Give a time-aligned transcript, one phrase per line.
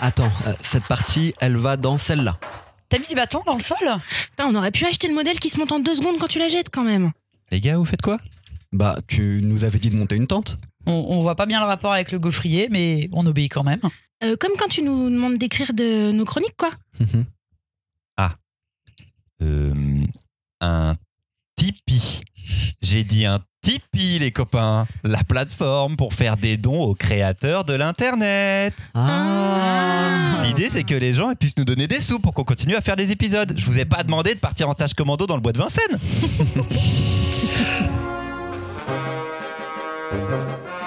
[0.00, 2.38] Attends, euh, cette partie, elle va dans celle-là.
[2.88, 3.78] T'as mis les bâtons dans le sol
[4.30, 6.38] Putain, on aurait pu acheter le modèle qui se monte en deux secondes quand tu
[6.38, 7.12] la jettes quand même.
[7.50, 8.18] Les gars, vous faites quoi?
[8.72, 11.66] Bah, tu nous avais dit de monter une tente on, on voit pas bien le
[11.66, 13.80] rapport avec le gaufrier, mais on obéit quand même.
[14.24, 16.70] Euh, comme quand tu nous demandes d'écrire de nos chroniques, quoi.
[19.42, 20.04] Euh,
[20.60, 20.96] Un
[21.56, 22.22] Tipeee.
[22.82, 24.86] J'ai dit un Tipeee, les copains.
[25.02, 28.74] La plateforme pour faire des dons aux créateurs de l'Internet.
[28.94, 29.79] Ah
[30.50, 32.96] L'idée, c'est que les gens puissent nous donner des sous pour qu'on continue à faire
[32.96, 33.54] des épisodes.
[33.56, 35.96] Je vous ai pas demandé de partir en stage commando dans le bois de Vincennes.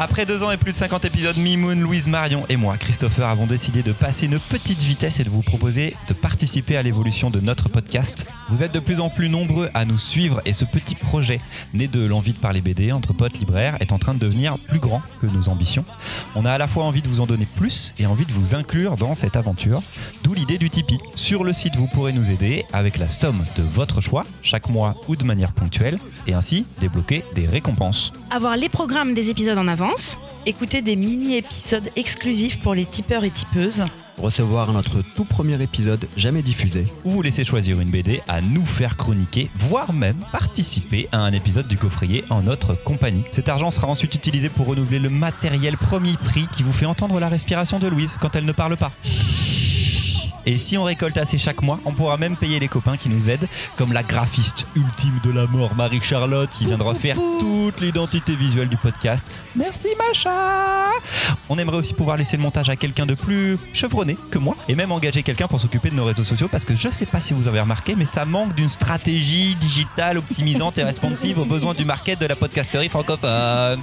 [0.00, 3.46] Après deux ans et plus de 50 épisodes, Mimoun, Louise Marion et moi, Christopher, avons
[3.46, 7.40] décidé de passer une petite vitesse et de vous proposer de participer à l'évolution de
[7.40, 8.24] notre podcast.
[8.48, 11.40] Vous êtes de plus en plus nombreux à nous suivre et ce petit projet,
[11.74, 14.78] né de l'envie de parler BD entre potes libraires, est en train de devenir plus
[14.78, 15.84] grand que nos ambitions.
[16.36, 18.54] On a à la fois envie de vous en donner plus et envie de vous
[18.54, 19.82] inclure dans cette aventure,
[20.22, 21.00] d'où l'idée du Tipeee.
[21.16, 24.94] Sur le site, vous pourrez nous aider avec la somme de votre choix, chaque mois
[25.08, 28.12] ou de manière ponctuelle, et ainsi débloquer des récompenses.
[28.30, 29.66] Avoir les programmes des épisodes en
[30.46, 33.84] Écoutez des mini-épisodes exclusifs pour les tipeurs et tipeuses.
[34.16, 36.86] Recevoir notre tout premier épisode jamais diffusé.
[37.04, 41.32] ou vous laissez choisir une BD à nous faire chroniquer, voire même participer à un
[41.32, 43.24] épisode du coffrier en notre compagnie.
[43.30, 47.20] Cet argent sera ensuite utilisé pour renouveler le matériel premier prix qui vous fait entendre
[47.20, 48.90] la respiration de Louise quand elle ne parle pas.
[50.46, 53.28] Et si on récolte assez chaque mois, on pourra même payer les copains qui nous
[53.28, 58.34] aident, comme la graphiste ultime de la mort, Marie-Charlotte, qui vient de refaire toute l'identité
[58.34, 59.30] visuelle du podcast.
[59.56, 60.90] Merci Macha
[61.48, 64.74] On aimerait aussi pouvoir laisser le montage à quelqu'un de plus chevronné que moi, et
[64.74, 67.34] même engager quelqu'un pour s'occuper de nos réseaux sociaux, parce que je sais pas si
[67.34, 71.84] vous avez remarqué, mais ça manque d'une stratégie digitale optimisante et responsive aux besoins du
[71.84, 73.80] market de la podcasterie francophone.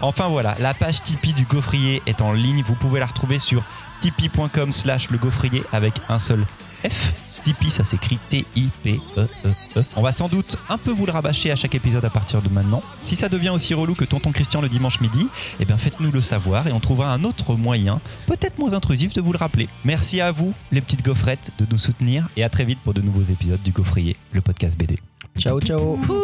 [0.00, 3.62] Enfin voilà, la page Tipeee du gaufrier est en ligne, vous pouvez la retrouver sur
[4.00, 6.44] tipeee.com slash le gaufrier avec un seul
[6.88, 7.12] F.
[7.42, 9.50] Tipeee, ça s'écrit T-I-P-E-E-E.
[9.76, 12.42] E On va sans doute un peu vous le rabâcher à chaque épisode à partir
[12.42, 12.82] de maintenant.
[13.00, 15.28] Si ça devient aussi relou que Tonton Christian le dimanche midi,
[15.60, 19.20] eh bien faites-nous le savoir et on trouvera un autre moyen, peut-être moins intrusif, de
[19.20, 19.68] vous le rappeler.
[19.84, 23.00] Merci à vous, les petites gaufrettes, de nous soutenir et à très vite pour de
[23.00, 24.98] nouveaux épisodes du Gaufrier, le podcast BD.
[25.38, 26.18] Ciao, ciao Pouh